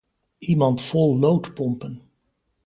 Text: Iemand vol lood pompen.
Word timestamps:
Iemand 0.39 0.81
vol 0.81 1.19
lood 1.19 1.45
pompen. 1.55 1.93